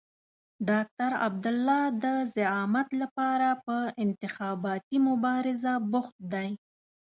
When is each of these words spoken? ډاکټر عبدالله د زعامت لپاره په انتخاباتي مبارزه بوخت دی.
ډاکټر 0.69 1.11
عبدالله 1.25 1.81
د 2.03 2.05
زعامت 2.35 2.89
لپاره 3.01 3.47
په 3.65 3.77
انتخاباتي 4.03 4.97
مبارزه 5.09 5.73
بوخت 5.91 6.15
دی. 6.33 6.49